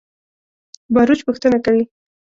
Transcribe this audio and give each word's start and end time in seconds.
باروچ 0.93 1.19
پوښتنه 1.27 1.57
کوي. 1.65 1.83